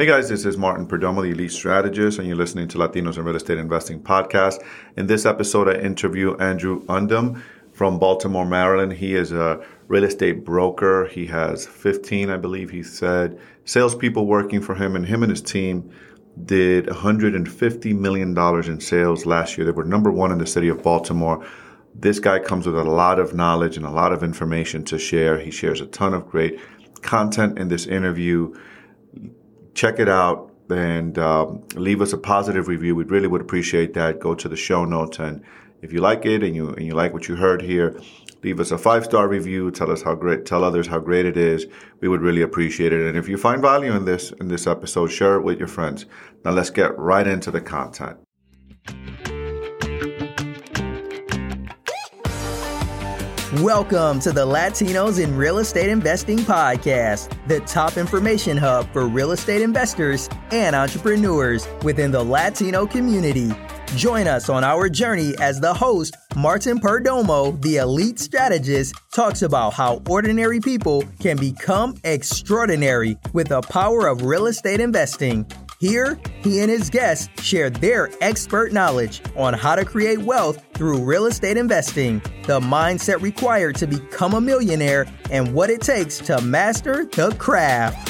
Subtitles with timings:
[0.00, 3.24] Hey guys, this is Martin Perdomo, the Elite Strategist, and you're listening to Latinos in
[3.26, 4.64] Real Estate Investing podcast.
[4.96, 7.42] In this episode, I interview Andrew Undem
[7.74, 8.94] from Baltimore, Maryland.
[8.94, 11.04] He is a real estate broker.
[11.12, 15.42] He has 15, I believe he said, salespeople working for him, and him and his
[15.42, 15.90] team
[16.46, 18.34] did $150 million
[18.70, 19.66] in sales last year.
[19.66, 21.46] They were number one in the city of Baltimore.
[21.94, 25.38] This guy comes with a lot of knowledge and a lot of information to share.
[25.38, 26.58] He shares a ton of great
[27.02, 28.54] content in this interview.
[29.74, 32.94] Check it out and um, leave us a positive review.
[32.94, 34.20] We really would appreciate that.
[34.20, 35.42] Go to the show notes and
[35.82, 37.98] if you like it and you and you like what you heard here,
[38.42, 39.70] leave us a five star review.
[39.70, 40.44] Tell us how great.
[40.44, 41.66] Tell others how great it is.
[42.00, 43.06] We would really appreciate it.
[43.06, 46.06] And if you find value in this in this episode, share it with your friends.
[46.44, 48.18] Now let's get right into the content.
[53.54, 59.32] Welcome to the Latinos in Real Estate Investing Podcast, the top information hub for real
[59.32, 63.50] estate investors and entrepreneurs within the Latino community.
[63.96, 69.72] Join us on our journey as the host, Martin Perdomo, the elite strategist, talks about
[69.72, 75.44] how ordinary people can become extraordinary with the power of real estate investing.
[75.80, 81.02] Here, he and his guests share their expert knowledge on how to create wealth through
[81.02, 86.38] real estate investing, the mindset required to become a millionaire, and what it takes to
[86.42, 88.08] master the craft.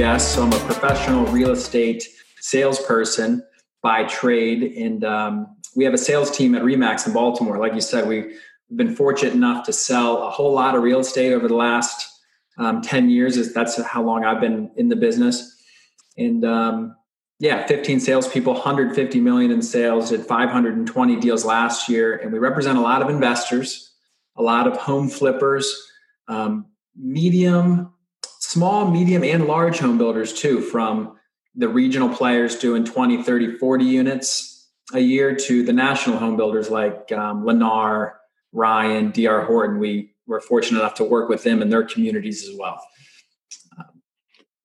[0.00, 2.02] Yes, so I'm a professional real estate
[2.40, 3.44] salesperson
[3.80, 7.58] by trade, and um, we have a sales team at Remax in Baltimore.
[7.58, 8.40] Like you said, we've
[8.74, 12.10] been fortunate enough to sell a whole lot of real estate over the last
[12.58, 13.36] um, 10 years.
[13.36, 15.56] Is that's how long I've been in the business,
[16.16, 16.96] and um,
[17.38, 22.78] yeah, 15 salespeople, 150 million in sales, did 520 deals last year, and we represent
[22.78, 23.92] a lot of investors,
[24.36, 25.74] a lot of home flippers,
[26.28, 27.90] um, medium
[28.44, 31.16] small, medium, and large home builders too, from
[31.56, 36.70] the regional players doing 20, 30, 40 units a year to the national home builders
[36.70, 38.12] like um, Lennar,
[38.52, 39.78] Ryan, DR Horton.
[39.78, 42.80] We were fortunate enough to work with them in their communities as well.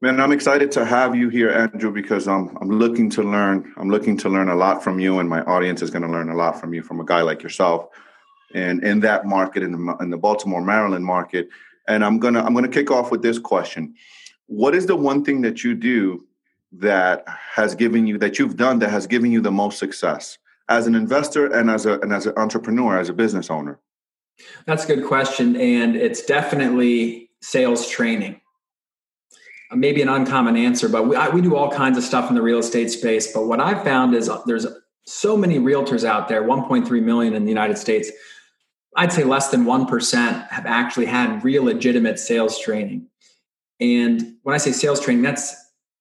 [0.02, 3.74] Man, I'm excited to have you here, Andrew, because I'm I'm looking to learn.
[3.76, 6.30] I'm looking to learn a lot from you, and my audience is going to learn
[6.30, 7.88] a lot from you, from a guy like yourself.
[8.54, 11.50] And in that market, in the in the Baltimore, Maryland market,
[11.90, 13.94] and I'm gonna I'm gonna kick off with this question:
[14.46, 16.26] What is the one thing that you do
[16.72, 20.38] that has given you that you've done that has given you the most success
[20.70, 23.82] as an investor and as a and as an entrepreneur, as a business owner?
[24.66, 28.42] That's a good question, and it's definitely sales training.
[29.72, 32.36] Uh, maybe an uncommon answer, but we, I, we do all kinds of stuff in
[32.36, 33.32] the real estate space.
[33.32, 34.66] But what I've found is uh, there's
[35.06, 38.12] so many realtors out there, 1.3 million in the United States,
[38.96, 43.08] I'd say less than 1% have actually had real legitimate sales training.
[43.80, 45.56] And when I say sales training, that's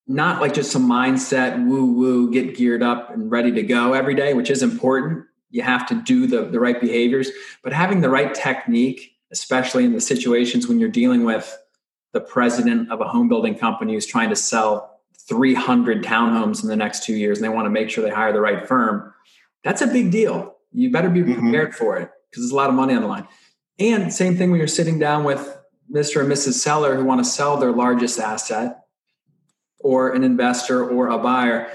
[0.07, 4.15] not like just some mindset, woo woo, get geared up and ready to go every
[4.15, 5.27] day, which is important.
[5.51, 7.31] You have to do the, the right behaviors,
[7.63, 11.57] but having the right technique, especially in the situations when you're dealing with
[12.13, 16.77] the president of a home building company who's trying to sell 300 townhomes in the
[16.77, 19.13] next two years and they want to make sure they hire the right firm,
[19.63, 20.57] that's a big deal.
[20.73, 21.41] You better be mm-hmm.
[21.41, 21.79] prepared mm-hmm.
[21.79, 23.29] for it because there's a lot of money on the line.
[23.79, 25.59] And same thing when you're sitting down with
[25.93, 26.21] Mr.
[26.21, 26.55] and Mrs.
[26.55, 28.85] Seller who want to sell their largest asset
[29.81, 31.71] or an investor or a buyer.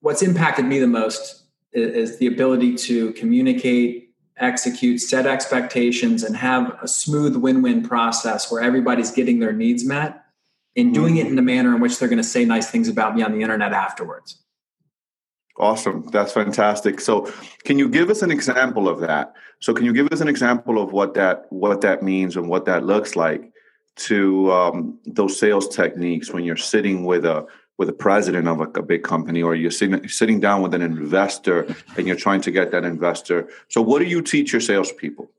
[0.00, 6.76] What's impacted me the most is, the ability to communicate, execute, set expectations, and have
[6.82, 10.24] a smooth win win process where everybody's getting their needs met
[10.76, 11.32] and doing it mm-hmm.
[11.32, 13.42] in a manner in which they're going to say nice things about me on the
[13.42, 14.38] internet afterwards.
[15.58, 16.06] Awesome.
[16.12, 17.00] That's fantastic.
[17.00, 17.32] So,
[17.64, 19.34] can you give us an example of that?
[19.60, 22.64] So, can you give us an example of what that what that means and what
[22.66, 23.50] that looks like
[23.96, 27.44] to um, those sales techniques when you're sitting with a
[27.78, 30.82] with a president of a, a big company or you're sitting sitting down with an
[30.82, 33.48] investor and you're trying to get that investor.
[33.68, 35.30] So, what do you teach your salespeople?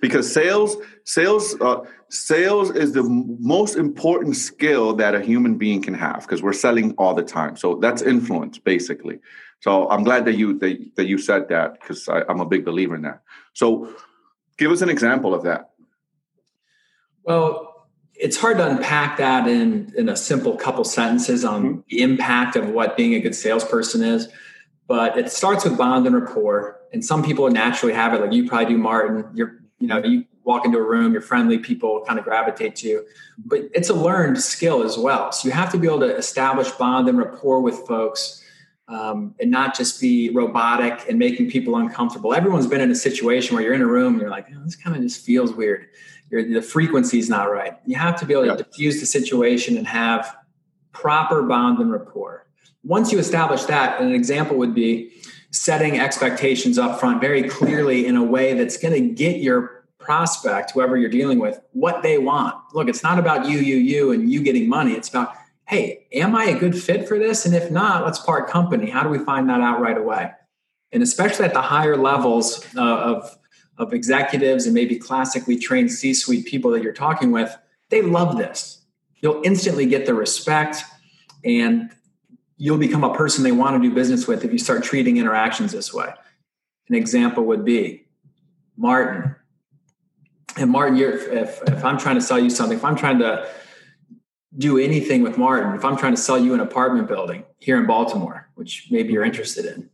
[0.00, 5.94] Because sales sales uh, sales is the most important skill that a human being can
[5.94, 7.56] have because we're selling all the time.
[7.56, 9.18] So that's influence basically.
[9.60, 12.94] So I'm glad that you that, that you said that because I'm a big believer
[12.94, 13.22] in that.
[13.54, 13.92] So
[14.56, 15.70] give us an example of that.
[17.24, 17.67] Well,
[18.18, 21.80] it's hard to unpack that in in a simple couple sentences on mm-hmm.
[21.88, 24.28] the impact of what being a good salesperson is.
[24.86, 26.80] But it starts with bond and rapport.
[26.92, 29.30] And some people naturally have it, like you probably do, Martin.
[29.34, 32.88] You're, you know, you walk into a room, you're friendly, people kind of gravitate to
[32.88, 33.06] you.
[33.44, 35.30] But it's a learned skill as well.
[35.30, 38.42] So you have to be able to establish bond and rapport with folks
[38.88, 42.34] um, and not just be robotic and making people uncomfortable.
[42.34, 44.76] Everyone's been in a situation where you're in a room and you're like, oh, this
[44.76, 45.88] kind of just feels weird.
[46.30, 47.78] You're, the frequency's not right.
[47.86, 48.56] You have to be able to yeah.
[48.56, 50.36] diffuse the situation and have
[50.92, 52.46] proper bond and rapport.
[52.82, 55.12] Once you establish that, an example would be
[55.50, 60.70] setting expectations up front very clearly in a way that's going to get your prospect,
[60.70, 62.54] whoever you're dealing with, what they want.
[62.72, 64.92] Look, it's not about you, you, you, and you getting money.
[64.92, 65.34] It's about
[65.68, 67.44] hey, am I a good fit for this?
[67.44, 68.88] And if not, let's part company.
[68.88, 70.32] How do we find that out right away?
[70.92, 73.38] And especially at the higher levels uh, of,
[73.76, 77.54] of executives and maybe classically trained C suite people that you're talking with,
[77.90, 78.82] they love this.
[79.20, 80.84] You'll instantly get the respect
[81.44, 81.90] and
[82.56, 85.72] you'll become a person they want to do business with if you start treating interactions
[85.72, 86.10] this way.
[86.88, 88.06] An example would be
[88.78, 89.36] Martin.
[90.56, 93.46] And Martin, if, if I'm trying to sell you something, if I'm trying to
[94.58, 97.86] do anything with Martin if I'm trying to sell you an apartment building here in
[97.86, 99.88] Baltimore, which maybe you're interested in,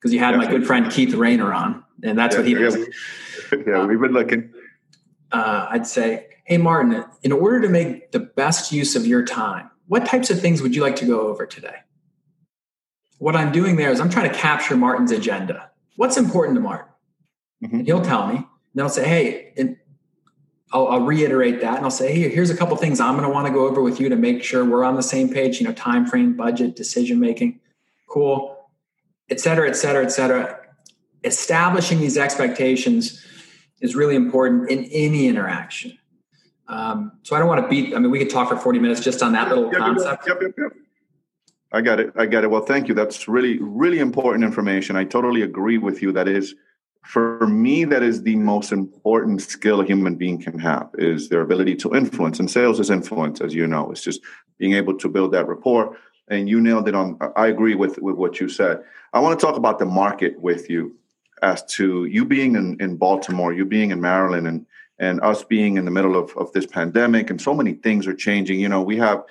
[0.00, 2.54] because you had yeah, my good friend Keith Rayner on, and that's yeah, what he
[2.54, 2.76] does.
[2.76, 4.52] Yeah, yeah, we've been looking.
[5.30, 9.70] Uh, I'd say, hey, Martin, in order to make the best use of your time,
[9.86, 11.76] what types of things would you like to go over today?
[13.18, 15.70] What I'm doing there is I'm trying to capture Martin's agenda.
[15.96, 16.92] What's important to Martin?
[17.64, 17.80] Mm-hmm.
[17.84, 18.46] He'll tell me.
[18.72, 19.78] And I'll say, hey, in,
[20.72, 23.32] I'll, I'll, reiterate that and I'll say, hey, here's a couple things I'm going to
[23.32, 25.60] want to go over with you to make sure we're on the same page.
[25.60, 27.60] You know, time frame, budget, decision making,
[28.08, 28.68] cool,
[29.30, 30.60] et cetera, et cetera, et cetera.
[31.24, 33.24] Establishing these expectations
[33.80, 35.96] is really important in any interaction.
[36.68, 37.94] Um, so I don't want to beat.
[37.94, 40.26] I mean, we could talk for 40 minutes just on that little yep, concept.
[40.26, 40.72] Yep, yep, yep.
[41.72, 42.12] I got it.
[42.16, 42.50] I got it.
[42.50, 42.94] Well, thank you.
[42.94, 44.96] That's really, really important information.
[44.96, 46.12] I totally agree with you.
[46.12, 46.54] That is
[47.06, 51.40] for me that is the most important skill a human being can have is their
[51.40, 53.92] ability to influence and sales is influence as you know.
[53.92, 54.20] It's just
[54.58, 55.96] being able to build that rapport
[56.28, 58.82] and you nailed it on i agree with with what you said.
[59.12, 60.96] I want to talk about the market with you
[61.42, 64.66] as to you being in, in baltimore you being in maryland and
[64.98, 68.14] and us being in the middle of, of this pandemic and so many things are
[68.14, 68.58] changing.
[68.58, 69.22] You know we have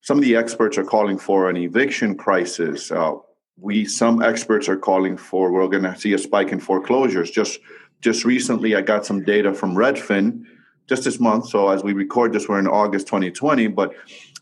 [0.00, 3.16] some of the experts are calling for an eviction crisis uh,
[3.56, 7.30] we some experts are calling for we're going to see a spike in foreclosures.
[7.30, 7.60] Just
[8.00, 10.44] just recently, I got some data from Redfin
[10.86, 11.48] just this month.
[11.48, 13.94] So as we record this, we're in August 2020, but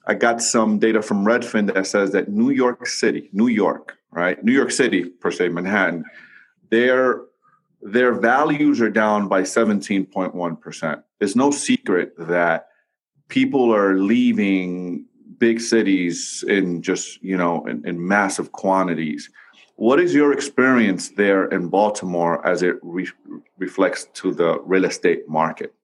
[0.06, 4.42] I got some data from Redfin that says that New York City, New York, right,
[4.42, 6.04] New York City per se, Manhattan,
[6.70, 7.22] their
[7.84, 11.02] their values are down by 17.1 percent.
[11.20, 12.68] It's no secret that
[13.28, 15.06] people are leaving
[15.42, 19.28] big cities in just you know in, in massive quantities.
[19.74, 23.10] What is your experience there in baltimore as it re-
[23.58, 25.74] reflects to the real estate market?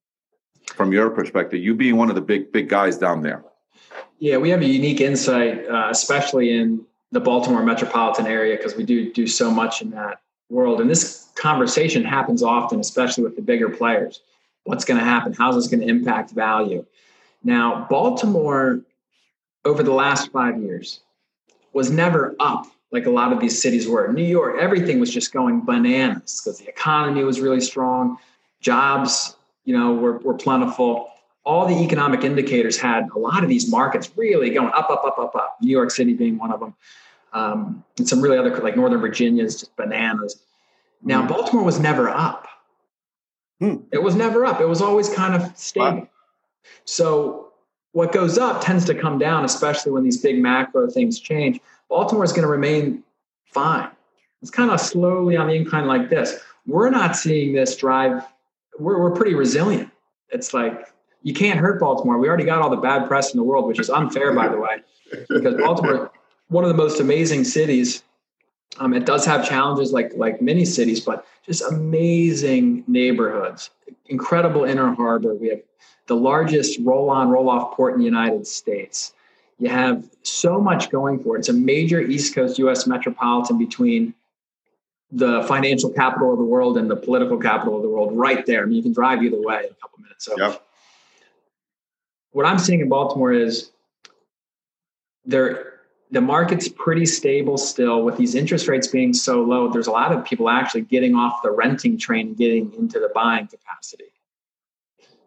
[0.76, 3.42] From your perspective you being one of the big big guys down there.
[4.20, 6.66] Yeah we have a unique insight uh, especially in
[7.10, 10.20] the baltimore metropolitan area because we do do so much in that
[10.56, 10.80] world.
[10.80, 11.04] And this
[11.34, 14.20] conversation happens often especially with the bigger players.
[14.70, 15.32] What's going to happen?
[15.32, 16.86] How's this going to impact value?
[17.42, 18.84] Now baltimore
[19.68, 21.00] over the last five years
[21.72, 24.10] was never up like a lot of these cities were.
[24.12, 28.16] New York, everything was just going bananas because the economy was really strong,
[28.60, 31.10] jobs, you know, were, were plentiful.
[31.44, 35.18] All the economic indicators had a lot of these markets really going up, up, up,
[35.18, 35.58] up, up.
[35.60, 36.74] New York City being one of them,
[37.32, 40.40] um, and some really other like Northern Virginia is just bananas.
[41.02, 41.28] Now mm.
[41.28, 42.46] Baltimore was never up.
[43.60, 43.76] Hmm.
[43.92, 44.60] It was never up.
[44.60, 46.00] It was always kind of stable.
[46.00, 46.08] Wow.
[46.84, 47.47] So
[47.98, 51.58] what goes up tends to come down, especially when these big macro things change.
[51.88, 53.02] Baltimore is going to remain
[53.46, 53.90] fine.
[54.40, 56.38] It's kind of slowly on the incline like this.
[56.64, 58.22] We're not seeing this drive.
[58.78, 59.90] We're, we're pretty resilient.
[60.28, 60.86] It's like
[61.24, 62.18] you can't hurt Baltimore.
[62.18, 64.60] We already got all the bad press in the world, which is unfair, by the
[64.60, 64.76] way,
[65.28, 66.12] because Baltimore,
[66.50, 68.04] one of the most amazing cities.
[68.78, 73.70] Um, it does have challenges like like many cities, but just amazing neighborhoods,
[74.06, 75.34] incredible inner harbor.
[75.34, 75.60] We have
[76.06, 79.14] the largest roll on, roll off port in the United States.
[79.58, 81.40] You have so much going for it.
[81.40, 84.14] It's a major East Coast US metropolitan between
[85.10, 88.62] the financial capital of the world and the political capital of the world right there.
[88.62, 90.26] I mean, you can drive either way in a couple minutes.
[90.26, 90.62] So, yep.
[92.32, 93.70] what I'm seeing in Baltimore is
[95.24, 95.67] there
[96.10, 99.68] the market's pretty stable still with these interest rates being so low.
[99.68, 103.46] There's a lot of people actually getting off the renting train, getting into the buying
[103.46, 104.12] capacity.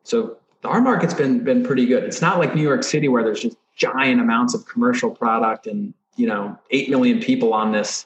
[0.03, 2.03] So our market's been been pretty good.
[2.03, 5.93] It's not like New York City where there's just giant amounts of commercial product and
[6.15, 8.05] you know eight million people on this,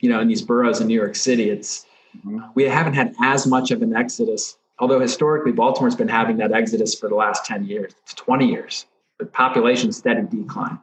[0.00, 1.50] you know, in these boroughs in New York City.
[1.50, 1.86] It's
[2.18, 2.40] mm-hmm.
[2.54, 4.56] we haven't had as much of an exodus.
[4.78, 8.86] Although historically Baltimore's been having that exodus for the last ten years, it's twenty years,
[9.18, 10.78] but population steady decline.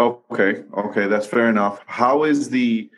[0.00, 1.82] Okay, okay, that's fair enough.
[1.84, 2.88] How is the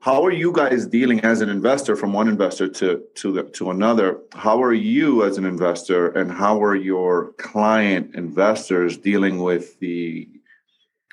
[0.00, 3.70] how are you guys dealing as an investor from one investor to to the, to
[3.70, 4.18] another?
[4.34, 10.28] How are you as an investor, and how are your client investors dealing with the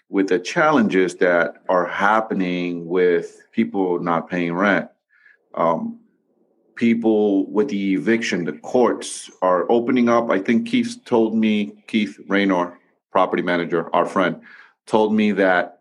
[0.10, 4.90] with the challenges that are happening with people not paying rent?
[5.56, 6.02] Um,
[6.76, 10.30] people with the eviction, the courts are opening up.
[10.30, 12.78] I think Keith told me, Keith Raynor,
[13.10, 14.42] property manager, our friend,
[14.88, 15.80] told me that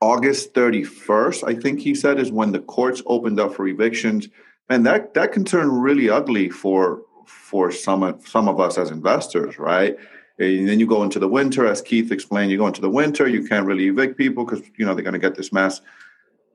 [0.00, 4.28] August 31st, I think he said, is when the courts opened up for evictions.
[4.68, 9.58] And that, that can turn really ugly for for some some of us as investors,
[9.58, 9.96] right?
[10.38, 13.28] And then you go into the winter, as Keith explained, you go into the winter,
[13.28, 15.80] you can't really evict people because you know they're going to get this mass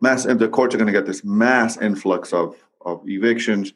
[0.01, 3.73] mass and the courts are going to get this mass influx of of evictions.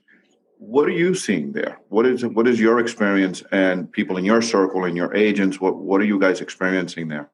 [0.58, 1.80] What are you seeing there?
[1.90, 5.60] What is what is your experience and people in your circle and your agents?
[5.60, 7.30] What what are you guys experiencing there?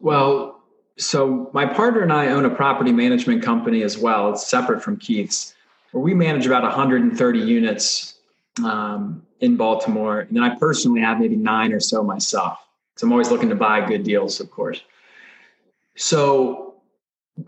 [0.00, 0.60] Well,
[0.96, 4.30] so my partner and I own a property management company as well.
[4.32, 5.54] It's separate from Keith's,
[5.92, 8.14] where we manage about 130 units
[8.64, 10.20] um, in Baltimore.
[10.20, 12.58] And then I personally have maybe nine or so myself.
[12.96, 14.82] So I'm always looking to buy good deals, of course.
[15.96, 16.74] So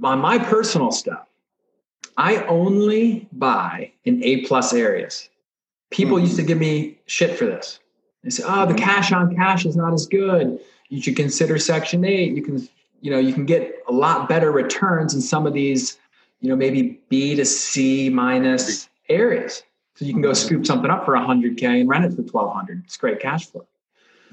[0.03, 1.27] on my personal stuff,
[2.17, 5.29] I only buy in A plus areas.
[5.91, 6.27] People mm-hmm.
[6.27, 7.81] used to give me shit for this.
[8.23, 8.85] They say, "Oh, the mm-hmm.
[8.85, 10.61] cash on cash is not as good.
[10.93, 12.35] You should consider Section Eight.
[12.35, 12.69] You can,
[13.01, 15.99] you know, you can get a lot better returns in some of these,
[16.41, 19.63] you know, maybe B to C minus areas.
[19.95, 20.47] So you can go mm-hmm.
[20.47, 22.83] scoop something up for 100k and rent it for 1200.
[22.85, 23.67] It's great cash flow.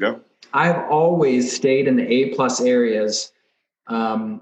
[0.01, 0.21] Yep.
[0.51, 3.31] I've always stayed in the A plus areas
[3.87, 4.41] um,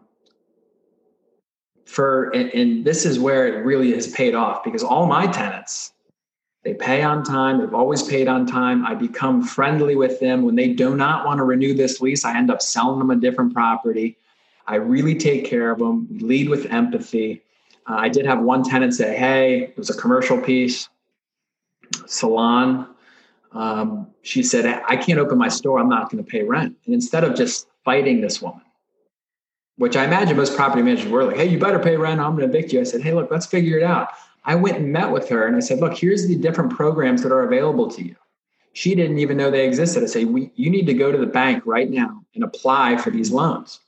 [1.86, 5.93] for and, and, this is where it really has paid off because all my tenants
[6.63, 7.59] they pay on time.
[7.59, 8.85] They've always paid on time.
[8.85, 10.43] I become friendly with them.
[10.43, 13.15] When they do not want to renew this lease i end up selling them a
[13.15, 14.17] different property.
[14.65, 17.41] I really take care of them lead with empathy.
[17.89, 20.89] Uh, i did have one tenant say hey it was a commercial piece
[22.05, 22.87] salon.
[23.53, 25.79] Um, she said i can't open my store.
[25.79, 26.75] I'm not going to pay rent.
[26.85, 28.61] And instead of just fighting this woman
[29.77, 32.19] which I imagine most property managers were like, hey, you better pay rent.
[32.19, 32.81] I'm going to evict you.
[32.81, 34.09] I said, hey, look, let's figure it out.
[34.48, 37.34] I went and met with her and I said, look, here's the different programs that
[37.34, 38.16] are available to you.
[38.72, 40.04] She didn't even know they existed.
[40.04, 43.30] I said, you need to go to the bank right now and apply for these
[43.30, 43.82] loans.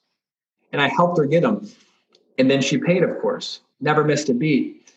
[0.74, 1.68] And I helped her get them.
[2.38, 4.92] And then she paid, of course, never missed a beat.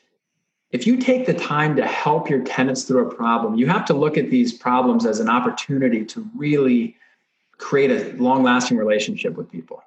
[0.73, 3.95] If you take the time to help your tenants through a problem, you have to
[3.95, 6.97] look at these problems as an opportunity to really
[7.59, 9.83] create a long lasting relationship with people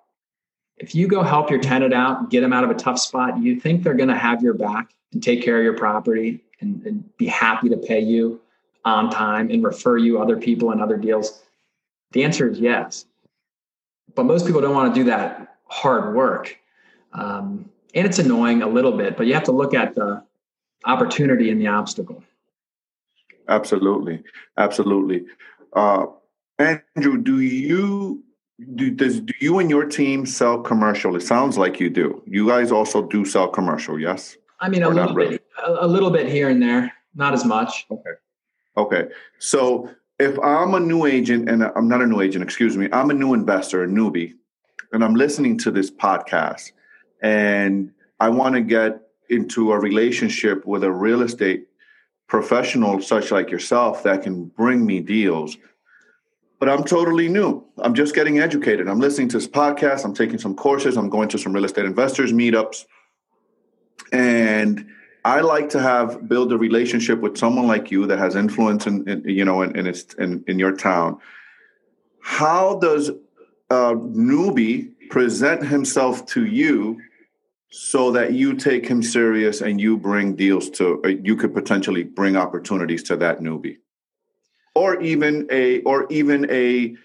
[0.77, 3.59] if you go help your tenant out, get them out of a tough spot, you
[3.59, 7.17] think they're going to have your back and take care of your property and, and,
[7.17, 8.41] be happy to pay you
[8.83, 11.41] on time and refer you other people and other deals?
[12.11, 13.05] The answer is yes.
[14.13, 16.57] But most people don't want to do that hard work.
[17.13, 20.21] Um, and it's annoying a little bit, but you have to look at the
[20.83, 22.21] opportunity and the obstacle.
[23.47, 24.21] Absolutely.
[24.57, 25.25] Absolutely.
[25.71, 26.07] Uh,
[26.59, 28.21] Andrew, do you
[28.75, 31.15] do, does do you and your team sell commercial?
[31.15, 32.21] It sounds like you do.
[32.25, 34.37] You guys also do sell commercial, yes?
[34.59, 35.37] I mean, a little really?
[35.37, 37.85] bit, a, a little bit here and there, not as much.
[37.91, 38.11] Okay.
[38.77, 39.07] Okay.
[39.39, 43.09] So if I'm a new agent, and I'm not a new agent, excuse me, I'm
[43.09, 44.33] a new investor, a newbie,
[44.91, 46.71] and I'm listening to this podcast,
[47.21, 51.67] and I want to get into a relationship with a real estate
[52.27, 55.57] professional such like yourself that can bring me deals
[56.59, 57.63] but I'm totally new.
[57.79, 58.87] I'm just getting educated.
[58.87, 60.05] I'm listening to this podcast.
[60.05, 60.97] I'm taking some courses.
[60.97, 62.85] I'm going to some real estate investors meetups.
[64.15, 64.87] And
[65.25, 69.07] I like to have build a relationship with someone like you that has influence in,
[69.09, 71.19] in you know in, in its in, in your town.
[72.21, 73.09] How does
[73.69, 77.01] a newbie present himself to you
[77.69, 82.37] so that you take him serious and you bring deals to you could potentially bring
[82.37, 83.77] opportunities to that newbie?
[84.75, 86.95] or even a or even a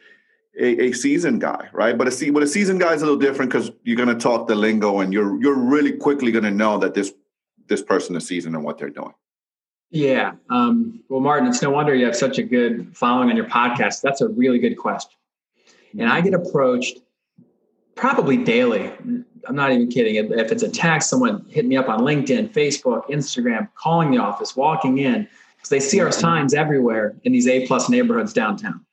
[0.60, 1.96] a, a seasoned guy, right?
[1.96, 4.46] But a but a seasoned guy is a little different because you're going to talk
[4.46, 7.12] the lingo and you're you're really quickly going to know that this
[7.66, 9.14] this person is seasoned and what they're doing.
[9.90, 10.32] Yeah.
[10.50, 14.02] Um, well, Martin, it's no wonder you have such a good following on your podcast.
[14.02, 15.12] That's a really good question.
[15.98, 16.98] And I get approached
[17.96, 18.92] probably daily.
[19.48, 20.14] I'm not even kidding.
[20.14, 24.54] If it's a text, someone hit me up on LinkedIn, Facebook, Instagram, calling the office,
[24.54, 25.26] walking in
[25.56, 28.84] because they see our signs everywhere in these A plus neighborhoods downtown.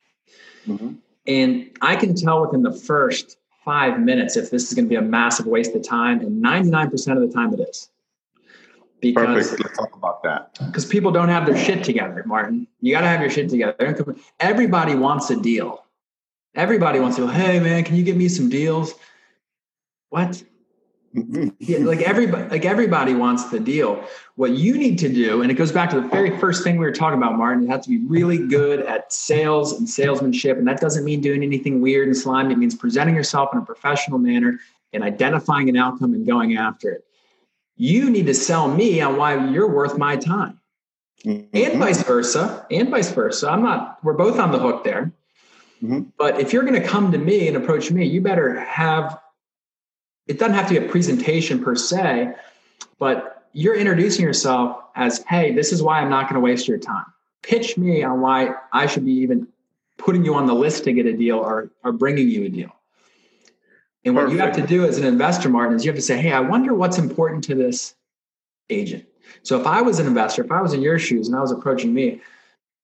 [0.66, 0.94] Mm-hmm.
[1.28, 4.96] And I can tell within the first five minutes if this is going to be
[4.96, 7.90] a massive waste of time, and 99% of the time it is.
[9.00, 9.62] Because, Perfect.
[9.62, 10.58] Let's talk about that.
[10.66, 12.66] Because people don't have their shit together, Martin.
[12.80, 13.94] You got to have your shit together.
[14.40, 15.84] Everybody wants a deal.
[16.54, 18.94] Everybody wants to go, hey man, can you give me some deals?
[20.08, 20.42] What?
[21.14, 24.04] Yeah, like everybody, like everybody wants the deal.
[24.36, 26.84] What you need to do, and it goes back to the very first thing we
[26.84, 27.62] were talking about, Martin.
[27.62, 31.42] You have to be really good at sales and salesmanship, and that doesn't mean doing
[31.42, 32.52] anything weird and slimy.
[32.52, 34.60] It means presenting yourself in a professional manner
[34.92, 37.04] and identifying an outcome and going after it.
[37.76, 40.60] You need to sell me on why you're worth my time,
[41.24, 41.46] mm-hmm.
[41.54, 43.48] and vice versa, and vice versa.
[43.48, 43.98] I'm not.
[44.04, 45.12] We're both on the hook there.
[45.82, 46.10] Mm-hmm.
[46.18, 49.18] But if you're going to come to me and approach me, you better have
[50.28, 52.34] it doesn't have to be a presentation per se,
[52.98, 56.78] but you're introducing yourself as, hey, this is why I'm not going to waste your
[56.78, 57.06] time.
[57.42, 59.48] Pitch me on why I should be even
[59.96, 62.70] putting you on the list to get a deal or, or bringing you a deal.
[64.04, 64.36] And what Perfect.
[64.36, 66.40] you have to do as an investor, Martin, is you have to say, hey, I
[66.40, 67.94] wonder what's important to this
[68.70, 69.06] agent.
[69.42, 71.50] So if I was an investor, if I was in your shoes and I was
[71.50, 72.20] approaching me,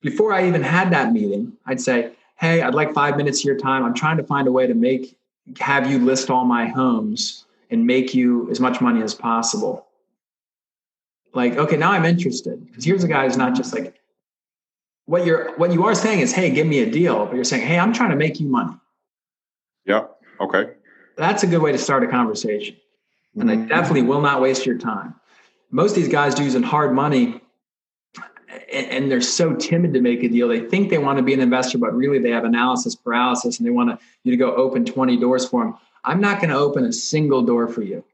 [0.00, 3.56] before I even had that meeting, I'd say, hey, I'd like five minutes of your
[3.56, 3.84] time.
[3.84, 5.16] I'm trying to find a way to make
[5.58, 9.86] have you list all my homes and make you as much money as possible.
[11.32, 12.64] Like, okay, now I'm interested.
[12.66, 14.00] Because here's a guy who's not just like
[15.06, 17.66] what you're what you are saying is, hey, give me a deal, but you're saying,
[17.66, 18.74] hey, I'm trying to make you money.
[19.84, 20.06] Yeah.
[20.40, 20.72] Okay.
[21.16, 22.76] That's a good way to start a conversation.
[23.38, 23.62] And mm-hmm.
[23.64, 25.14] I definitely will not waste your time.
[25.70, 27.40] Most of these guys do using hard money
[28.72, 30.48] and, they're so timid to make a deal.
[30.48, 33.66] They think they want to be an investor, but really they have analysis paralysis and
[33.66, 35.74] they want you to go open 20 doors for them.
[36.04, 38.04] I'm not going to open a single door for you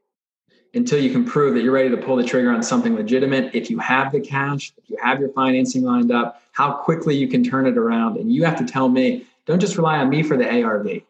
[0.73, 3.53] until you can prove that you're ready to pull the trigger on something legitimate.
[3.53, 7.27] If you have the cash, if you have your financing lined up, how quickly you
[7.27, 8.17] can turn it around.
[8.17, 11.01] And you have to tell me, don't just rely on me for the ARV.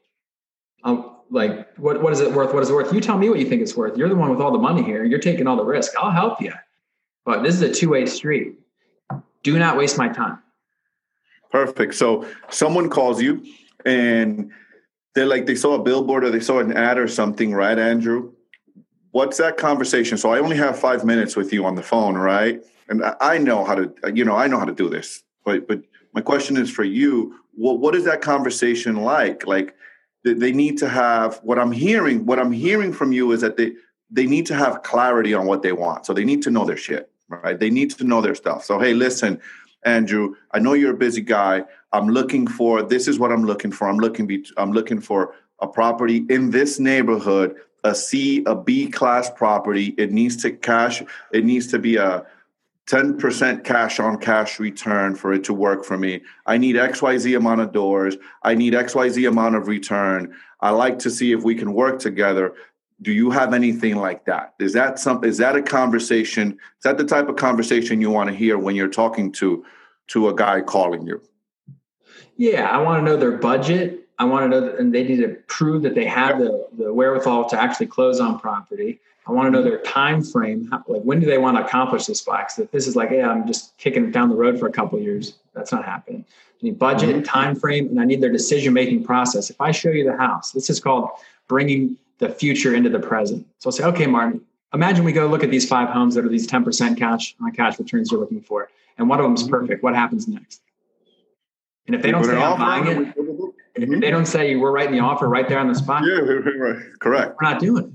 [0.83, 2.53] Um, like, what, what is it worth?
[2.53, 2.91] What is it worth?
[2.91, 3.97] You tell me what you think it's worth.
[3.97, 5.03] You're the one with all the money here.
[5.03, 5.93] You're taking all the risk.
[5.99, 6.53] I'll help you.
[7.23, 8.55] But this is a two way street
[9.43, 10.39] do not waste my time.
[11.51, 11.95] Perfect.
[11.95, 13.45] So someone calls you
[13.85, 14.51] and
[15.13, 18.33] they're like they saw a billboard or they saw an ad or something, right, Andrew?
[19.11, 20.17] What's that conversation?
[20.17, 22.63] So I only have five minutes with you on the phone, right?
[22.87, 25.23] And I know how to, you know, I know how to do this.
[25.43, 25.81] But but
[26.13, 29.45] my question is for you: what what is that conversation like?
[29.45, 29.75] Like
[30.23, 32.25] they need to have what I'm hearing.
[32.25, 33.73] What I'm hearing from you is that they
[34.09, 36.05] they need to have clarity on what they want.
[36.05, 37.59] So they need to know their shit right?
[37.59, 38.63] They need to know their stuff.
[38.65, 39.41] So, hey, listen,
[39.83, 41.63] Andrew, I know you're a busy guy.
[41.91, 43.89] I'm looking for this is what I'm looking for.
[43.89, 48.87] I'm looking be I'm looking for a property in this neighborhood, a C, a B
[48.87, 49.95] class property.
[49.97, 52.25] It needs to cash, it needs to be a
[52.87, 56.21] 10% cash on cash return for it to work for me.
[56.45, 58.17] I need XYZ amount of doors.
[58.43, 60.35] I need XYZ amount of return.
[60.59, 62.53] I like to see if we can work together
[63.01, 64.53] do you have anything like that?
[64.59, 68.29] Is that some is that a conversation is that the type of conversation you want
[68.29, 69.65] to hear when you're talking to
[70.07, 71.21] to a guy calling you?
[72.37, 73.97] Yeah i want to know their budget.
[74.19, 76.93] I want to know that, and they need to prove that they have the, the
[76.93, 78.99] wherewithal to actually close on property.
[79.25, 82.05] I want to know their time frame how, like when do they want to accomplish
[82.05, 82.41] this by?
[82.41, 84.71] Because if this is like yeah i'm just kicking it down the road for a
[84.71, 86.23] couple years that's not happening.
[86.29, 87.23] I need budget mm-hmm.
[87.23, 89.49] time frame and i need their decision making process.
[89.49, 91.09] If i show you the house this is called
[91.47, 93.45] bringing the future into the present.
[93.57, 94.41] So I'll say, okay, Martin,
[94.73, 97.77] imagine we go look at these five homes that are these 10% cash on cash
[97.79, 98.69] returns you're looking for.
[98.97, 99.51] And one of them is mm-hmm.
[99.51, 99.83] perfect.
[99.83, 100.61] What happens next?
[101.87, 103.93] And if they don't say I'm buying it, mm-hmm.
[103.93, 106.77] if they don't say we're writing the offer right there on the spot, yeah, right.
[106.99, 107.37] correct.
[107.41, 107.91] We're not doing it.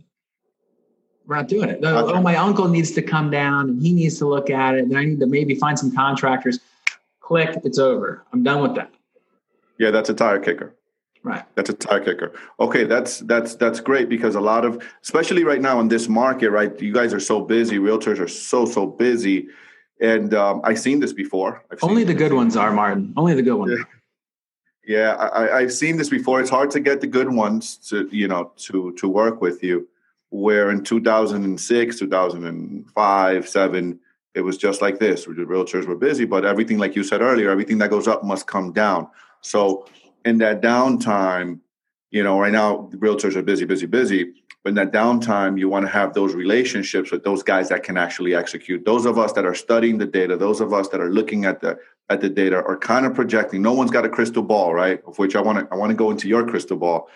[1.25, 1.81] We're not doing it.
[1.85, 4.85] Oh, oh, my uncle needs to come down and he needs to look at it.
[4.85, 6.59] And I need to maybe find some contractors.
[7.21, 8.25] Click, it's over.
[8.33, 8.93] I'm done with that.
[9.79, 10.76] Yeah, that's a tire kicker.
[11.27, 11.43] Right.
[11.57, 12.33] That's a tire kicker.
[12.61, 16.51] Okay, that's that's that's great because a lot of especially right now in this market,
[16.51, 16.81] right?
[16.81, 17.79] You guys are so busy.
[17.79, 19.49] Realtors are so so busy,
[20.01, 21.65] and um, I've seen this before.
[21.83, 23.13] Only the good ones are Martin.
[23.17, 23.73] Only the good ones.
[24.87, 26.41] Yeah, yeah I, I've seen this before.
[26.41, 29.89] It's hard to get the good ones to you know to to work with you.
[30.31, 33.99] Where in 2006, 2005, seven,
[34.37, 35.25] it was just like this.
[35.25, 38.47] The realtors were busy, but everything, like you said earlier, everything that goes up must
[38.47, 39.09] come down.
[39.41, 39.87] So
[40.27, 41.61] in that downtime,
[42.11, 44.33] you know, right now realtors are busy, busy, busy.
[44.63, 47.97] But in that downtime, you want to have those relationships with those guys that can
[47.97, 48.85] actually execute.
[48.85, 51.61] Those of us that are studying the data, those of us that are looking at
[51.61, 53.63] the at the data are kind of projecting.
[53.63, 55.01] No one's got a crystal ball, right?
[55.07, 57.09] Of which I want to I want to go into your crystal ball.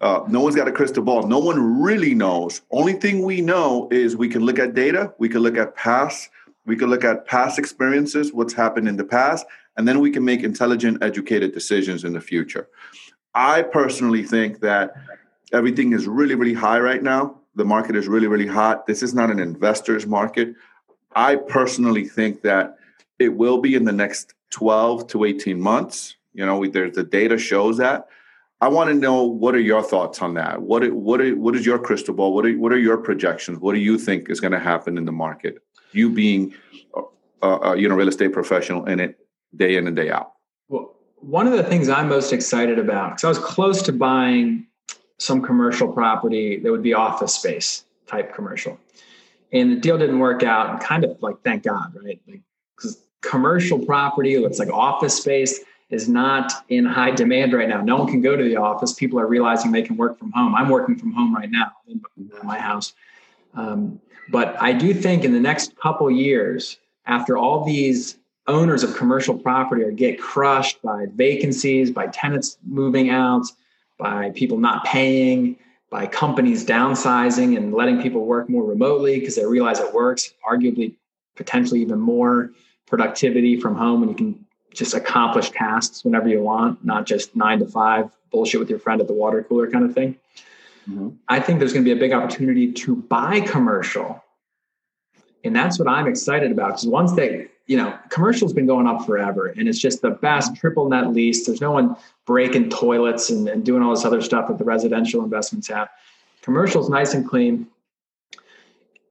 [0.00, 1.26] Uh, no one's got a crystal ball.
[1.26, 2.62] No one really knows.
[2.70, 5.12] Only thing we know is we can look at data.
[5.18, 6.30] We can look at past.
[6.64, 9.46] We can look at past experiences, what's happened in the past,
[9.78, 12.68] and then we can make intelligent, educated decisions in the future.
[13.32, 14.92] I personally think that
[15.52, 17.40] everything is really, really high right now.
[17.54, 18.86] The market is really, really hot.
[18.86, 20.54] This is not an investor's market.
[21.14, 22.76] I personally think that
[23.20, 26.16] it will be in the next 12 to 18 months.
[26.34, 28.08] You know, we, there's the data shows that.
[28.60, 30.60] I want to know what are your thoughts on that?
[30.60, 32.34] What what what is your crystal ball?
[32.34, 33.60] What are what are your projections?
[33.60, 35.58] What do you think is going to happen in the market?
[35.92, 36.54] You being,
[37.40, 39.16] uh, uh, you know, real estate professional in it
[39.56, 40.32] day in and day out.
[40.68, 44.66] Well, one of the things I'm most excited about because I was close to buying
[45.18, 48.78] some commercial property that would be office space type commercial,
[49.52, 50.70] and the deal didn't work out.
[50.70, 52.20] And kind of like, thank God, right?
[52.26, 57.80] Because like, commercial property, it's like office space is not in high demand right now.
[57.80, 58.92] No one can go to the office.
[58.92, 60.54] People are realizing they can work from home.
[60.54, 62.02] I'm working from home right now in
[62.44, 62.92] my house.
[63.54, 68.17] Um, but I do think in the next couple years, after all these
[68.48, 73.44] owners of commercial property are get crushed by vacancies, by tenants moving out,
[73.98, 75.56] by people not paying,
[75.90, 80.94] by companies downsizing and letting people work more remotely because they realize it works, arguably
[81.36, 82.50] potentially even more
[82.86, 87.58] productivity from home when you can just accomplish tasks whenever you want, not just nine
[87.58, 90.16] to five bullshit with your friend at the water cooler kind of thing.
[90.88, 91.10] Mm-hmm.
[91.28, 94.22] I think there's going to be a big opportunity to buy commercial.
[95.44, 99.06] And that's what I'm excited about because once they, you know, commercial's been going up
[99.06, 101.46] forever and it's just the best triple net lease.
[101.46, 105.22] There's no one breaking toilets and, and doing all this other stuff that the residential
[105.22, 105.88] investments have.
[106.42, 107.68] Commercial's nice and clean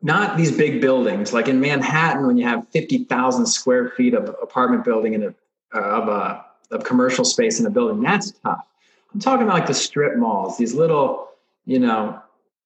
[0.01, 4.83] not these big buildings like in Manhattan when you have 50,000 square feet of apartment
[4.83, 5.33] building in a
[5.73, 8.01] uh, of a of commercial space in a building.
[8.01, 8.65] That's tough.
[9.13, 11.29] I'm talking about like the strip malls, these little,
[11.65, 12.21] you know,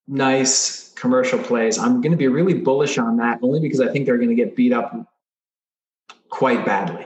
[0.07, 1.77] nice commercial plays.
[1.77, 4.35] I'm going to be really bullish on that only because I think they're going to
[4.35, 4.93] get beat up
[6.31, 7.05] quite badly.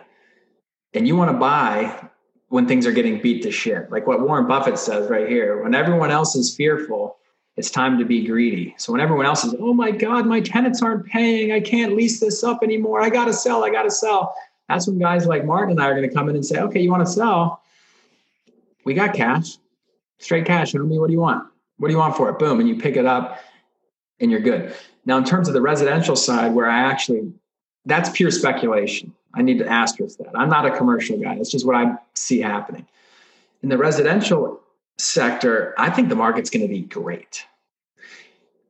[0.94, 2.10] And you want to buy
[2.48, 3.92] when things are getting beat to shit.
[3.92, 7.18] Like what Warren Buffett says right here, when everyone else is fearful,
[7.58, 8.76] it's time to be greedy.
[8.78, 11.52] So when everyone else is, oh my God, my tenants aren't paying.
[11.52, 13.02] I can't lease this up anymore.
[13.02, 13.66] I got to sell.
[13.66, 14.34] I got to sell.
[14.70, 16.80] That's when guys like Martin and I are going to come in and say, okay,
[16.80, 17.62] you want to sell?
[18.86, 19.58] We got cash,
[20.20, 20.72] straight cash.
[20.72, 21.48] Show me what do you want?
[21.78, 22.40] What do you want for it?
[22.40, 22.60] Boom.
[22.60, 23.40] And you pick it up
[24.20, 24.74] and you're good.
[25.06, 27.34] Now, in terms of the residential side, where I actually,
[27.86, 29.14] that's pure speculation.
[29.34, 30.38] I need to asterisk that.
[30.38, 31.36] I'm not a commercial guy.
[31.36, 32.88] It's just what I see happening.
[33.62, 34.62] In the residential
[34.98, 37.46] sector, I think the market's going to be great.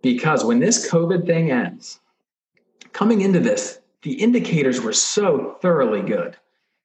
[0.02, 2.00] Because when this COVID thing ends,
[2.94, 6.38] coming into this, the indicators were so thoroughly good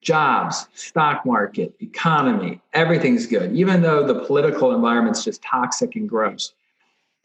[0.03, 6.55] jobs, stock market, economy, everything's good, even though the political environment's just toxic and gross.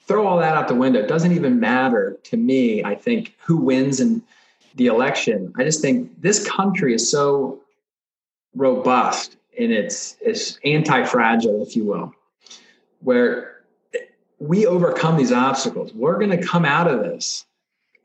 [0.01, 0.99] Throw all that out the window.
[0.99, 4.21] It doesn't even matter to me, I think, who wins in
[4.75, 5.53] the election.
[5.57, 7.61] I just think this country is so
[8.55, 12.13] robust and it's, it's anti fragile, if you will,
[12.99, 13.61] where
[14.39, 15.93] we overcome these obstacles.
[15.93, 17.45] We're going to come out of this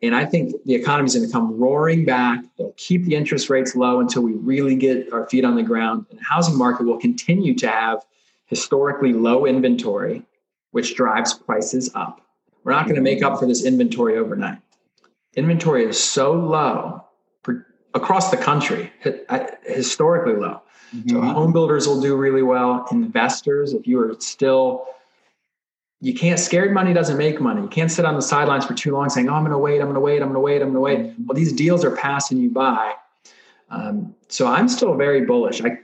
[0.02, 2.42] and I think the economy is going to come roaring back.
[2.56, 6.06] They'll keep the interest rates low until we really get our feet on the ground.
[6.10, 8.04] And the housing market will continue to have
[8.46, 10.22] historically low inventory,
[10.70, 12.20] which drives prices up.
[12.64, 14.58] We're not going to make up for this inventory overnight.
[15.34, 17.04] Inventory is so low
[17.94, 18.92] across the country,
[19.64, 20.62] historically low.
[20.94, 21.08] Mm-hmm.
[21.08, 22.86] So home builders will do really well.
[22.90, 24.88] Investors, if you are still
[26.00, 27.60] you can't scared money doesn't make money.
[27.60, 29.80] You can't sit on the sidelines for too long saying, "Oh, I'm going to wait.
[29.80, 30.22] I'm going to wait.
[30.22, 30.62] I'm going to wait.
[30.62, 31.26] I'm going to wait." Mm-hmm.
[31.26, 32.94] Well, these deals are passing you by.
[33.68, 35.60] Um, so I'm still very bullish.
[35.62, 35.78] I,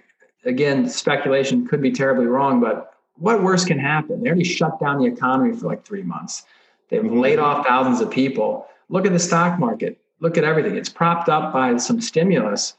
[0.45, 4.23] again, speculation could be terribly wrong, but what worse can happen?
[4.23, 6.45] They already shut down the economy for like three months.
[6.89, 7.21] They've mm-hmm.
[7.21, 8.67] laid off thousands of people.
[8.89, 9.99] Look at the stock market.
[10.21, 10.77] Look at everything.
[10.77, 12.75] It's propped up by some stimulus,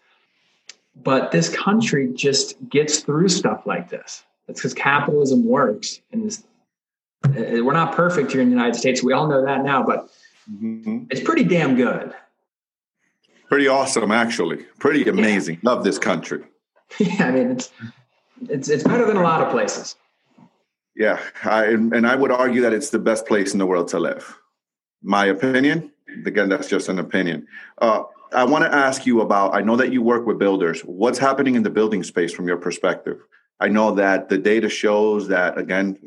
[0.95, 4.23] but this country just gets through stuff like this.
[4.47, 6.43] It's because capitalism works, and this
[7.25, 9.03] uh, we're not perfect here in the United States.
[9.03, 10.09] We all know that now, but
[10.49, 11.05] mm-hmm.
[11.09, 12.13] it's pretty damn good.
[13.49, 14.65] Pretty awesome, actually.
[14.79, 15.55] Pretty amazing.
[15.61, 15.71] Yeah.
[15.71, 16.43] Love this country.
[16.99, 17.69] Yeah, I mean it's
[18.49, 19.97] it's it's better than a lot of places.
[20.95, 23.99] Yeah, I, and I would argue that it's the best place in the world to
[23.99, 24.39] live.
[25.03, 25.91] My opinion.
[26.25, 27.47] Again, that's just an opinion.
[27.77, 28.03] Uh,
[28.33, 29.55] I want to ask you about.
[29.55, 30.81] I know that you work with builders.
[30.81, 33.19] What's happening in the building space from your perspective?
[33.59, 35.97] I know that the data shows that again,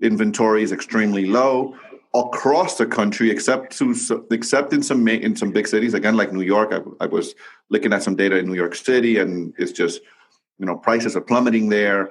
[0.00, 1.76] inventory is extremely low
[2.14, 5.94] across the country, except to except in some in some big cities.
[5.94, 7.34] Again, like New York, I, I, was
[7.70, 10.00] looking at some data in New York City, and it's just
[10.58, 12.10] you know prices are plummeting there.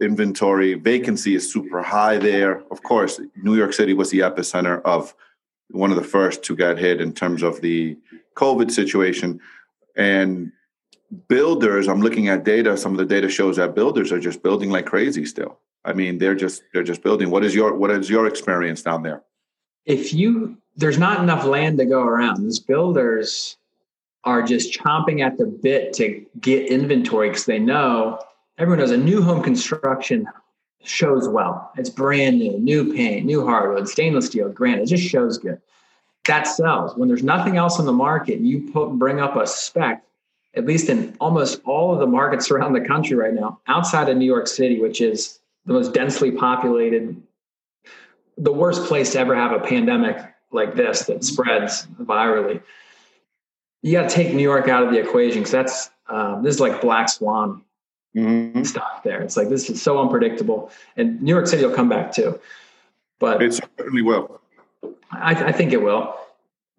[0.00, 2.62] Inventory vacancy is super high there.
[2.70, 5.14] Of course, New York City was the epicenter of
[5.72, 7.96] one of the first to get hit in terms of the
[8.36, 9.40] COVID situation,
[9.96, 10.52] and
[11.28, 11.88] builders.
[11.88, 12.76] I'm looking at data.
[12.76, 15.58] Some of the data shows that builders are just building like crazy still.
[15.84, 17.30] I mean, they're just they're just building.
[17.30, 19.22] What is your what is your experience down there?
[19.84, 22.42] If you there's not enough land to go around.
[22.42, 23.56] These builders
[24.24, 28.20] are just chomping at the bit to get inventory because they know
[28.58, 30.26] everyone knows a new home construction
[30.84, 31.72] shows well.
[31.76, 34.82] It's brand new, new paint, new hardwood, stainless steel, granite.
[34.82, 35.60] It just shows good.
[36.26, 36.96] That sells.
[36.96, 40.04] When there's nothing else on the market, you put bring up a spec.
[40.54, 44.16] At least in almost all of the markets around the country right now, outside of
[44.16, 47.20] New York City, which is the most densely populated,
[48.36, 50.16] the worst place to ever have a pandemic
[50.50, 52.60] like this that spreads virally.
[53.82, 56.60] You got to take New York out of the equation because that's um, this is
[56.60, 57.62] like black swan
[58.16, 58.62] mm-hmm.
[58.62, 59.20] stuff there.
[59.20, 62.38] It's like this is so unpredictable, and New York City will come back too.
[63.18, 64.40] But it certainly will.
[65.10, 66.16] I, I think it will.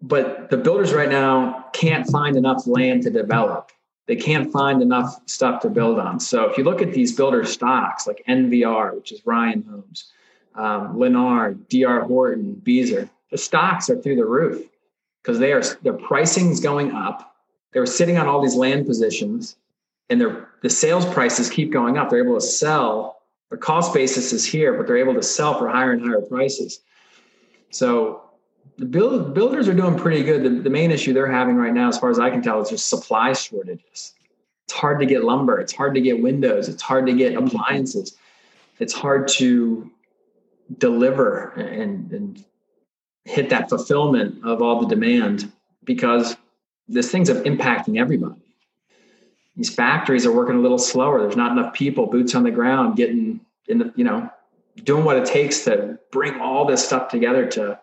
[0.02, 3.72] But the builders right now can't find enough land to develop.
[4.06, 6.20] They can't find enough stuff to build on.
[6.20, 10.12] So if you look at these builder stocks like NVR, which is Ryan Homes,
[10.54, 14.62] um, Lennar, DR Horton, Beazer, the stocks are through the roof
[15.22, 17.34] because they are their pricing is going up.
[17.72, 19.56] They're sitting on all these land positions
[20.10, 22.10] and their the sales prices keep going up.
[22.10, 23.22] They're able to sell.
[23.50, 26.80] The cost basis is here, but they're able to sell for higher and higher prices.
[27.70, 28.22] So
[28.78, 30.42] the build, builders are doing pretty good.
[30.42, 32.70] The, the main issue they're having right now, as far as I can tell, is
[32.70, 34.14] just supply shortages.
[34.64, 35.60] It's hard to get lumber.
[35.60, 36.68] It's hard to get windows.
[36.68, 38.16] It's hard to get appliances.
[38.80, 39.90] It's hard to
[40.78, 42.44] deliver and, and
[43.24, 45.52] hit that fulfillment of all the demand
[45.84, 46.36] because
[46.88, 48.43] this thing's impacting everybody
[49.56, 51.20] these factories are working a little slower.
[51.20, 54.28] There's not enough people, boots on the ground, getting in the, you know,
[54.82, 57.78] doing what it takes to bring all this stuff together to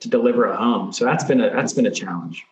[0.00, 0.92] to deliver a home.
[0.92, 2.44] So that's been a that's been a challenge.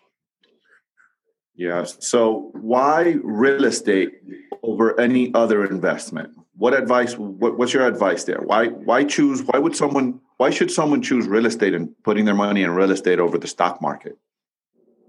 [1.55, 1.97] Yes.
[2.01, 4.21] So why real estate
[4.63, 6.33] over any other investment?
[6.57, 7.17] What advice?
[7.17, 8.41] What, what's your advice there?
[8.41, 9.43] Why why choose?
[9.43, 10.21] Why would someone?
[10.39, 13.47] Why should someone choose real estate and putting their money in real estate over the
[13.47, 14.19] stock market?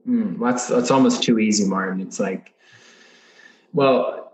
[0.07, 2.01] Mm, that's that's almost too easy, Martin.
[2.01, 2.53] It's like
[3.73, 4.33] well,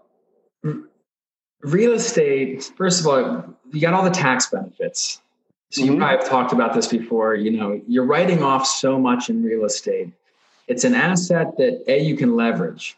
[1.61, 5.21] real estate, first of all, you got all the tax benefits.
[5.69, 5.93] So mm-hmm.
[5.93, 7.35] you probably have talked about this before.
[7.35, 10.11] You know, you're writing off so much in real estate.
[10.67, 12.97] It's an asset that a you can leverage.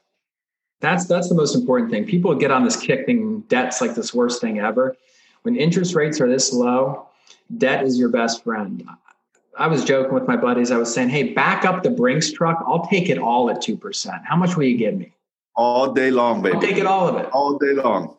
[0.81, 2.05] That's that's the most important thing.
[2.05, 4.95] People get on this kick thinking debt's like this worst thing ever.
[5.41, 7.07] When interest rates are this low,
[7.57, 8.83] debt is your best friend.
[9.57, 10.71] I was joking with my buddies.
[10.71, 12.63] I was saying, "Hey, back up the Brinks truck.
[12.65, 14.21] I'll take it all at two percent.
[14.23, 15.11] How much will you give me?"
[15.59, 16.55] All day long, baby.
[16.55, 17.29] I'll take it all of it.
[17.33, 18.15] All day long.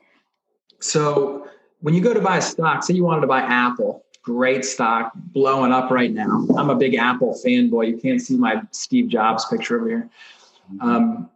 [0.79, 1.48] So
[1.81, 5.12] when you go to buy a stock, say you wanted to buy Apple, great stock,
[5.14, 6.46] blowing up right now.
[6.59, 7.88] I'm a big Apple fanboy.
[7.92, 10.11] You can't see my Steve Jobs picture over here.
[10.83, 11.31] Um,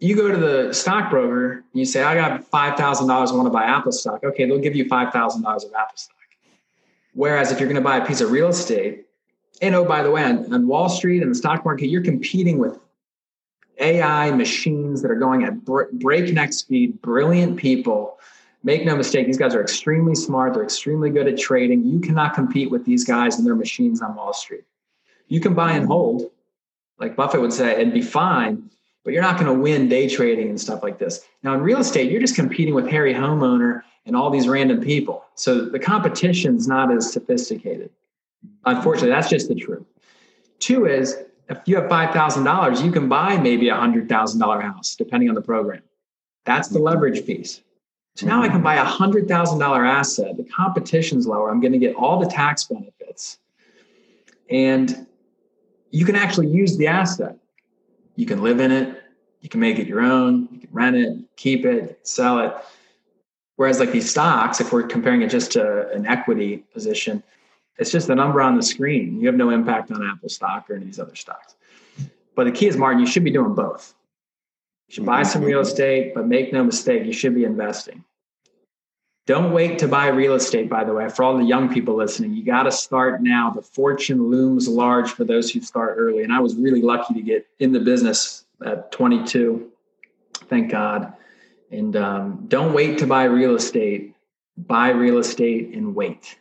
[0.00, 3.08] you go to the stockbroker and you say, I got $5,000.
[3.08, 4.24] I want to buy Apple stock.
[4.24, 6.16] Okay, they'll give you $5,000 of Apple stock.
[7.14, 9.06] Whereas if you're going to buy a piece of real estate,
[9.62, 12.58] and oh, by the way, on, on Wall Street and the stock market, you're competing
[12.58, 12.76] with
[13.78, 18.18] AI machines that are going at breakneck speed, brilliant people.
[18.62, 20.54] Make no mistake, these guys are extremely smart.
[20.54, 21.84] They're extremely good at trading.
[21.84, 24.64] You cannot compete with these guys and their machines on Wall Street.
[25.28, 25.92] You can buy and mm-hmm.
[25.92, 26.30] hold,
[26.98, 28.70] like Buffett would say, and be fine,
[29.04, 31.24] but you're not going to win day trading and stuff like this.
[31.42, 35.24] Now, in real estate, you're just competing with Harry Homeowner and all these random people.
[35.34, 37.90] So the competition's not as sophisticated.
[38.64, 39.84] Unfortunately, that's just the truth.
[40.58, 41.16] Two is
[41.48, 45.82] if you have $5,000, you can buy maybe a $100,000 house, depending on the program.
[46.44, 46.86] That's the mm-hmm.
[46.86, 47.60] leverage piece.
[48.16, 48.64] So now I can mm-hmm.
[48.64, 50.36] buy a $100,000 asset.
[50.36, 51.50] The competition's lower.
[51.50, 53.38] I'm going to get all the tax benefits.
[54.50, 55.06] And
[55.90, 57.36] you can actually use the asset.
[58.16, 59.02] You can live in it.
[59.40, 60.48] You can make it your own.
[60.50, 62.54] You can rent it, keep it, sell it.
[63.56, 67.22] Whereas, like these stocks, if we're comparing it just to an equity position,
[67.78, 69.20] it's just the number on the screen.
[69.20, 71.56] You have no impact on Apple stock or any of these other stocks.
[72.34, 73.94] But the key is, Martin, you should be doing both.
[74.88, 78.04] You should buy some real estate, but make no mistake, you should be investing.
[79.26, 82.32] Don't wait to buy real estate, by the way, for all the young people listening.
[82.34, 83.50] You got to start now.
[83.50, 86.22] The fortune looms large for those who start early.
[86.22, 89.68] And I was really lucky to get in the business at 22.
[90.48, 91.12] Thank God.
[91.72, 94.14] And um, don't wait to buy real estate.
[94.56, 96.38] Buy real estate and wait.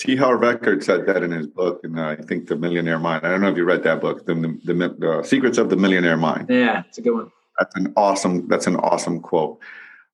[0.00, 0.16] T.
[0.16, 3.22] Harv Eker said that in his book, and uh, I think The Millionaire Mind.
[3.22, 5.76] I don't know if you read that book, The, the, the, the Secrets of the
[5.76, 6.46] Millionaire Mind.
[6.48, 7.30] Yeah, it's a good one.
[7.58, 8.48] That's an awesome.
[8.48, 9.60] That's an awesome quote.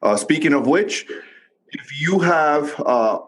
[0.03, 1.07] Uh, speaking of which,
[1.69, 3.21] if you have uh,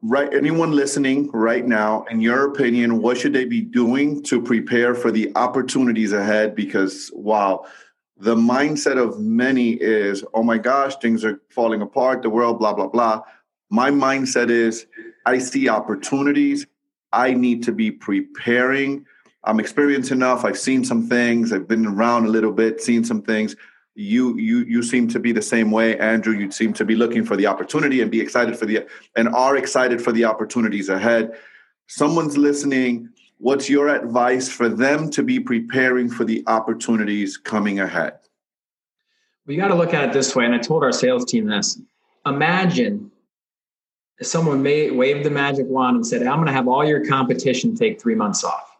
[0.00, 4.94] right anyone listening right now, in your opinion, what should they be doing to prepare
[4.94, 6.54] for the opportunities ahead?
[6.54, 7.66] Because wow,
[8.16, 12.72] the mindset of many is, oh my gosh, things are falling apart, the world, blah
[12.72, 13.20] blah blah.
[13.70, 14.86] My mindset is
[15.26, 16.66] I see opportunities.
[17.12, 19.06] I need to be preparing.
[19.44, 20.44] I'm experienced enough.
[20.44, 21.52] I've seen some things.
[21.52, 23.56] I've been around a little bit, seen some things.
[23.98, 27.24] you you you seem to be the same way andrew you seem to be looking
[27.24, 31.36] for the opportunity and be excited for the and are excited for the opportunities ahead
[31.88, 38.14] someone's listening what's your advice for them to be preparing for the opportunities coming ahead
[39.46, 41.80] we got to look at it this way and i told our sales team this
[42.24, 43.10] imagine
[44.22, 47.74] someone may waved the magic wand and said i'm going to have all your competition
[47.74, 48.76] take three months off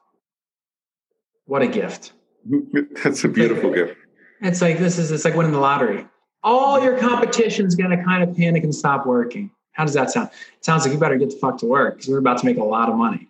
[1.46, 2.12] what a gift
[3.03, 3.96] that's a beautiful gift
[4.40, 6.07] it's like this is it's like winning the lottery.
[6.42, 9.51] All your competition's gonna kind of panic and stop working.
[9.72, 10.31] How does that sound?
[10.57, 12.59] It sounds like you better get the fuck to work because we're about to make
[12.59, 13.29] a lot of money.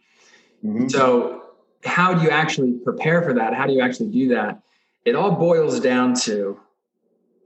[0.65, 0.89] Mm-hmm.
[0.89, 1.43] So,
[1.85, 3.55] how do you actually prepare for that?
[3.55, 4.61] How do you actually do that?
[5.05, 6.59] It all boils down to,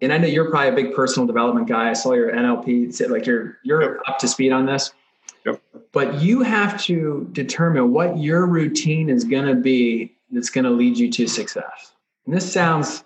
[0.02, 1.88] and I know you're probably a big personal development guy.
[1.88, 3.08] I saw your NLP.
[3.08, 4.00] Like you're you're yep.
[4.08, 4.92] up to speed on this.
[5.46, 5.62] Yep.
[5.92, 10.70] But you have to determine what your routine is going to be that's going to
[10.70, 11.92] lead you to success.
[12.26, 13.04] And this sounds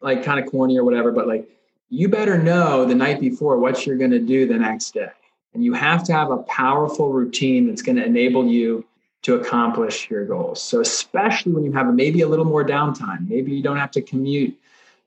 [0.00, 1.48] like kind of corny or whatever, but like
[1.90, 5.10] you better know the night before what you're going to do the next day.
[5.54, 8.86] And you have to have a powerful routine that's going to enable you
[9.22, 10.62] to accomplish your goals.
[10.62, 14.02] So, especially when you have maybe a little more downtime, maybe you don't have to
[14.02, 14.56] commute,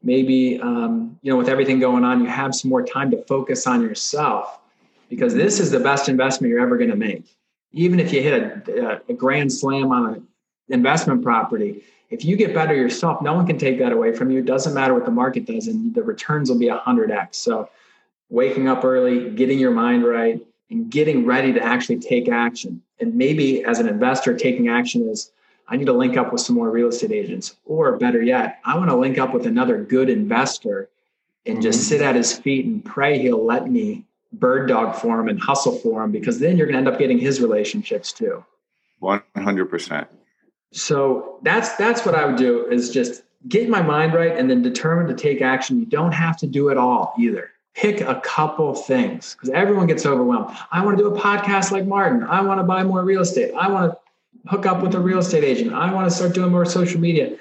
[0.05, 3.67] maybe, um, you know, with everything going on, you have some more time to focus
[3.67, 4.59] on yourself
[5.09, 7.25] because this is the best investment you're ever going to make.
[7.73, 10.27] Even if you hit a, a grand slam on an
[10.69, 14.39] investment property, if you get better yourself, no one can take that away from you.
[14.39, 17.35] It doesn't matter what the market does, and the returns will be 100x.
[17.35, 17.69] So,
[18.29, 20.39] waking up early, getting your mind right,
[20.69, 22.81] and getting ready to actually take action.
[22.99, 25.31] And maybe as an investor, taking action is
[25.67, 28.77] I need to link up with some more real estate agents, or better yet, I
[28.77, 30.89] want to link up with another good investor
[31.45, 31.87] and just mm-hmm.
[31.87, 35.77] sit at his feet and pray he'll let me bird dog for him and hustle
[35.79, 38.43] for him because then you're going to end up getting his relationships too.
[39.01, 40.07] 100%.
[40.71, 44.61] So that's that's what I would do is just get my mind right and then
[44.61, 45.79] determine to take action.
[45.79, 47.51] You don't have to do it all either.
[47.75, 50.55] Pick a couple things because everyone gets overwhelmed.
[50.71, 52.23] I want to do a podcast like Martin.
[52.23, 53.53] I want to buy more real estate.
[53.53, 53.97] I want to
[54.47, 55.73] hook up with a real estate agent.
[55.73, 57.37] I want to start doing more social media.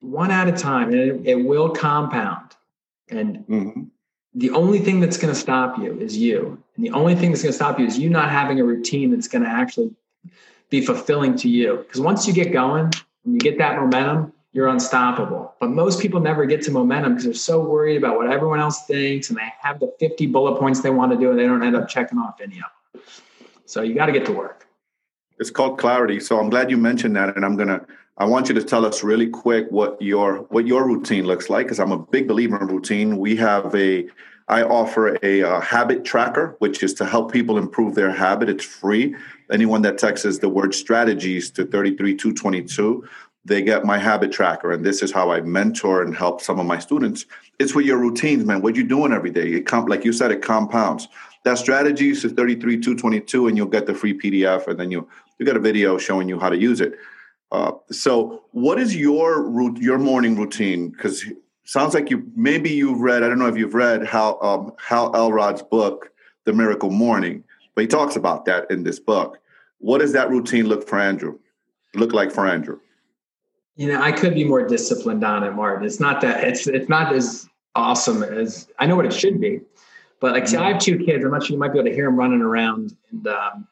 [0.00, 2.52] One at a time, and it, it will compound.
[3.10, 3.82] And mm-hmm.
[4.34, 6.62] the only thing that's going to stop you is you.
[6.76, 9.10] And the only thing that's going to stop you is you not having a routine
[9.10, 9.90] that's going to actually
[10.70, 11.78] be fulfilling to you.
[11.78, 12.92] Because once you get going
[13.24, 15.54] and you get that momentum, you're unstoppable.
[15.60, 18.86] But most people never get to momentum because they're so worried about what everyone else
[18.86, 21.62] thinks and they have the 50 bullet points they want to do and they don't
[21.62, 23.02] end up checking off any of them.
[23.66, 24.67] So you got to get to work.
[25.38, 26.20] It's called clarity.
[26.20, 27.36] So I'm glad you mentioned that.
[27.36, 27.84] And I'm to,
[28.18, 31.68] I want you to tell us really quick what your, what your routine looks like.
[31.68, 33.18] Cause I'm a big believer in routine.
[33.18, 34.08] We have a,
[34.48, 38.48] I offer a, a, habit tracker, which is to help people improve their habit.
[38.48, 39.14] It's free.
[39.52, 43.06] Anyone that texts the word strategies to 33222,
[43.44, 44.72] they get my habit tracker.
[44.72, 47.26] And this is how I mentor and help some of my students.
[47.58, 48.62] It's with your routines, man.
[48.62, 49.52] What you doing every day?
[49.52, 51.08] It comp- like you said, it compounds.
[51.44, 55.56] That strategies to 33222, and you'll get the free PDF, and then you you got
[55.56, 56.94] a video showing you how to use it.
[57.50, 60.90] Uh, so, what is your root, your morning routine?
[60.90, 61.24] Because
[61.64, 63.22] sounds like you maybe you've read.
[63.22, 66.10] I don't know if you've read Hal um, Hal Elrod's book,
[66.44, 67.42] The Miracle Morning,
[67.74, 69.38] but he talks about that in this book.
[69.78, 71.38] What does that routine look for Andrew?
[71.94, 72.80] Look like for Andrew?
[73.76, 75.86] You know, I could be more disciplined on it, Martin.
[75.86, 79.60] It's not that it's it's not as awesome as I know what it should be,
[80.20, 81.24] but like, see, I have two kids.
[81.24, 82.94] I'm not sure you might be able to hear them running around.
[83.10, 83.68] And um,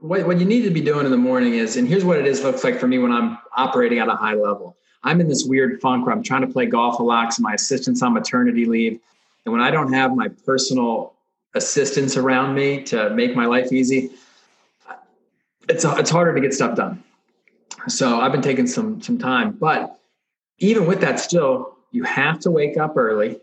[0.00, 2.26] what what you need to be doing in the morning is, and here's what it
[2.26, 4.76] is looks like for me when I'm operating at a high level.
[5.02, 7.54] I'm in this weird funk where I'm trying to play golf a lot because my
[7.54, 9.00] assistant's on maternity leave.
[9.44, 11.14] And when I don't have my personal
[11.54, 14.10] assistants around me to make my life easy,
[15.68, 17.02] it's, it's harder to get stuff done.
[17.88, 19.52] So I've been taking some, some time.
[19.52, 19.98] But
[20.58, 23.40] even with that, still, you have to wake up early.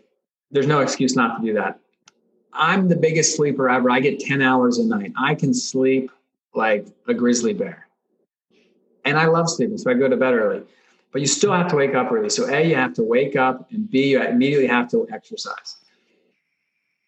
[0.52, 1.80] There's no excuse not to do that.
[2.52, 3.90] I'm the biggest sleeper ever.
[3.90, 5.12] I get 10 hours a night.
[5.18, 6.10] I can sleep
[6.54, 7.86] like a grizzly bear.
[9.04, 10.62] And I love sleeping, so I go to bed early
[11.12, 12.30] but you still have to wake up early.
[12.30, 15.76] So A, you have to wake up, and B, you immediately have to exercise.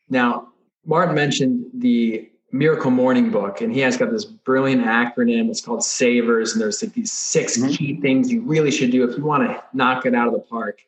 [0.08, 0.48] Now,
[0.84, 5.50] Martin mentioned the Miracle Morning book, and he has got this brilliant acronym.
[5.50, 7.68] It's called SAVERS, and there's like these 6 mm-hmm.
[7.68, 10.40] key things you really should do if you want to knock it out of the
[10.40, 10.80] park.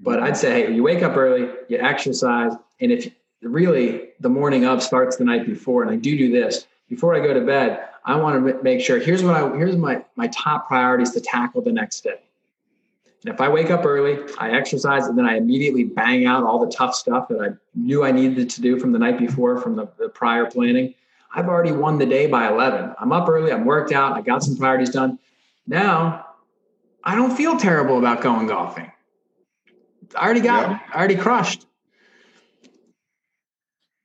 [0.00, 4.64] But I'd say, hey, you wake up early, you exercise, and if really the morning
[4.64, 7.88] of starts the night before, and I do do this before I go to bed,
[8.04, 11.62] I want to make sure here's what I here's my my top priorities to tackle
[11.62, 12.20] the next day.
[13.24, 16.64] And if I wake up early, I exercise, and then I immediately bang out all
[16.64, 19.76] the tough stuff that I knew I needed to do from the night before, from
[19.76, 20.94] the, the prior planning,
[21.34, 22.94] I've already won the day by 11.
[22.98, 25.18] I'm up early, I'm worked out, I got some priorities done.
[25.66, 26.28] Now,
[27.04, 28.90] I don't feel terrible about going golfing.
[30.16, 30.78] I already got, yeah.
[30.90, 31.66] I already crushed.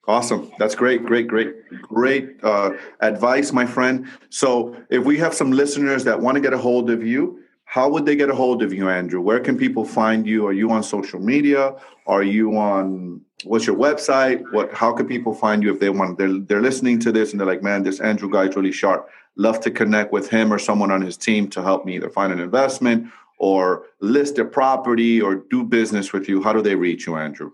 [0.07, 0.51] Awesome.
[0.59, 4.07] That's great, great, great, great uh, advice, my friend.
[4.29, 7.89] So, if we have some listeners that want to get a hold of you, how
[7.89, 9.19] would they get a hold of you, Andrew?
[9.19, 10.45] Where can people find you?
[10.45, 11.75] Are you on social media?
[12.05, 14.43] Are you on what's your website?
[14.51, 17.39] What how can people find you if they want they're they're listening to this and
[17.39, 19.09] they're like, man, this Andrew guy's really sharp.
[19.35, 22.31] Love to connect with him or someone on his team to help me either find
[22.31, 26.43] an investment or list a property or do business with you.
[26.43, 27.51] How do they reach you, Andrew?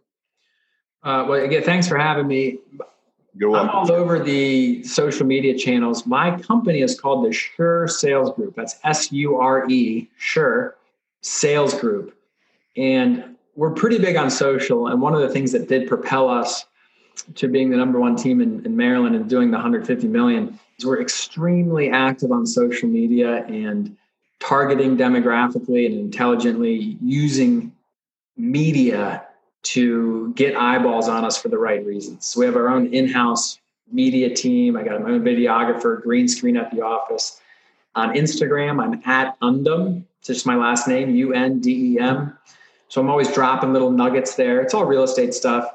[1.03, 2.59] Uh, well, again, thanks for having me.
[3.33, 3.69] You're welcome.
[3.69, 6.05] I'm all over the social media channels.
[6.05, 8.55] My company is called the Sure Sales Group.
[8.55, 10.75] That's S U R E, Sure
[11.21, 12.15] Sales Group.
[12.75, 14.87] And we're pretty big on social.
[14.87, 16.65] And one of the things that did propel us
[17.35, 20.85] to being the number one team in, in Maryland and doing the 150 million is
[20.85, 23.95] we're extremely active on social media and
[24.39, 27.71] targeting demographically and intelligently using
[28.37, 29.25] media
[29.63, 32.25] to get eyeballs on us for the right reasons.
[32.25, 33.59] So we have our own in-house
[33.91, 34.75] media team.
[34.75, 37.39] I got my own videographer, green screen at the office.
[37.95, 42.37] On Instagram, I'm at Undem, It's just my last name, U-N-D-E-M.
[42.87, 44.61] So I'm always dropping little nuggets there.
[44.61, 45.71] It's all real estate stuff.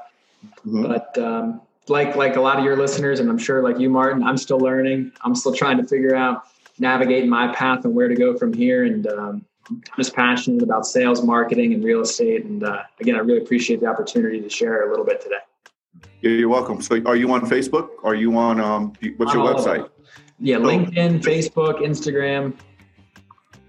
[0.65, 0.83] Mm-hmm.
[0.83, 4.23] But um, like like a lot of your listeners, and I'm sure like you, Martin,
[4.23, 5.11] I'm still learning.
[5.21, 6.43] I'm still trying to figure out
[6.79, 8.83] navigating my path and where to go from here.
[8.83, 9.45] And um,
[9.95, 12.45] just passionate about sales, marketing, and real estate.
[12.45, 15.35] And uh, again, I really appreciate the opportunity to share a little bit today.
[16.21, 16.81] You're welcome.
[16.81, 17.89] So, are you on Facebook?
[18.03, 19.89] Are you on um, what's your website?
[20.39, 22.55] Yeah, LinkedIn, Facebook, Instagram.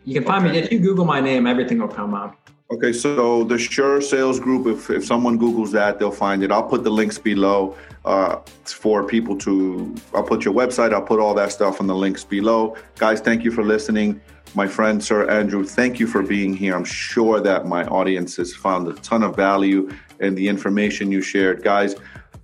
[0.05, 2.37] You can find me if you Google my name, everything will come up.
[2.71, 6.53] Okay, so the Sure Sales Group, if, if someone Googles that, they'll find it.
[6.53, 7.75] I'll put the links below
[8.05, 11.95] uh, for people to, I'll put your website, I'll put all that stuff in the
[11.95, 12.77] links below.
[12.97, 14.21] Guys, thank you for listening.
[14.55, 16.75] My friend, Sir Andrew, thank you for being here.
[16.75, 19.91] I'm sure that my audience has found a ton of value
[20.21, 21.63] in the information you shared.
[21.63, 21.95] Guys,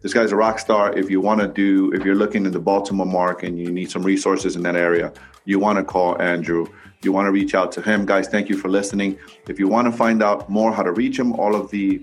[0.01, 0.97] this guy's a rock star.
[0.97, 3.91] If you want to do, if you're looking in the Baltimore market and you need
[3.91, 5.13] some resources in that area,
[5.47, 6.67] you want to call Andrew.
[7.03, 8.05] You want to reach out to him.
[8.05, 9.19] Guys, thank you for listening.
[9.49, 12.03] If you want to find out more how to reach him, all of the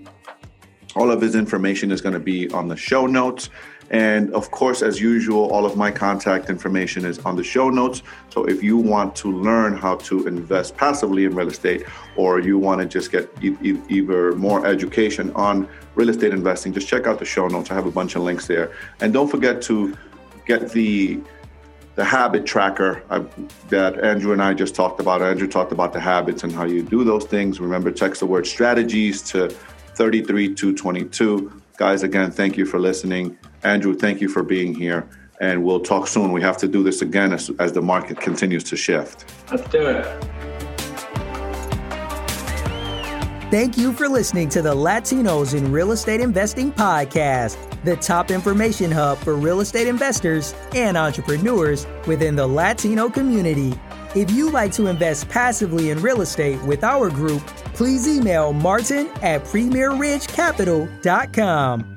[0.95, 3.49] all of his information is going to be on the show notes.
[3.92, 8.04] And of course, as usual, all of my contact information is on the show notes.
[8.30, 11.84] So if you want to learn how to invest passively in real estate,
[12.16, 16.88] or you want to just get e- either more education on real estate investing, just
[16.88, 17.70] check out the show notes.
[17.70, 18.72] I have a bunch of links there.
[19.02, 19.96] And don't forget to
[20.48, 21.20] get the
[21.96, 23.04] the habit tracker
[23.68, 25.22] that Andrew and I just talked about.
[25.22, 27.60] Andrew talked about the habits and how you do those things.
[27.60, 29.50] Remember, text the word strategies to
[29.96, 31.61] 33222.
[31.82, 33.36] Guys, again, thank you for listening.
[33.63, 35.09] Andrew, thank you for being here.
[35.39, 36.32] And we'll talk soon.
[36.32, 39.25] We have to do this again as, as the market continues to shift.
[39.49, 40.05] Let's do it.
[43.49, 48.91] Thank you for listening to the Latinos in Real Estate Investing podcast, the top information
[48.91, 53.73] hub for real estate investors and entrepreneurs within the Latino community.
[54.14, 59.07] If you'd like to invest passively in real estate with our group, please email martin
[59.22, 61.91] at premierridgecapital.com.